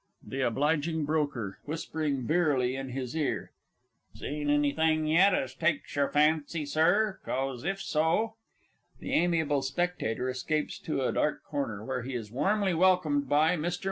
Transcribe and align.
_THE 0.31 0.41
OBL. 0.41 1.05
BROKER 1.05 1.59
(whispering 1.65 2.23
beerily 2.25 2.73
in 2.75 2.89
his 2.89 3.15
ear). 3.15 3.51
Seen 4.15 4.49
anythink 4.49 5.07
yet 5.07 5.35
as 5.35 5.53
takes 5.53 5.95
your 5.95 6.09
fancy, 6.09 6.65
Sir; 6.65 7.19
'cos, 7.23 7.63
if 7.63 7.79
so 7.79 8.33
[THE 8.99 9.13
A. 9.13 9.27
S. 9.27 9.71
escapes 10.27 10.79
to 10.79 11.03
a 11.03 11.11
dark 11.13 11.43
corner 11.43 11.85
where 11.85 12.01
he 12.01 12.15
is 12.15 12.31
warmly 12.31 12.73
welcomed 12.73 13.29
by 13.29 13.55
MR. 13.55 13.79